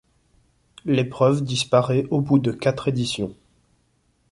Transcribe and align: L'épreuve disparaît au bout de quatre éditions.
L'épreuve 0.83 1.43
disparaît 1.43 2.07
au 2.09 2.21
bout 2.21 2.39
de 2.39 2.51
quatre 2.51 2.87
éditions. 2.87 3.35